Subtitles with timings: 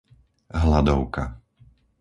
[0.61, 1.23] Hladovka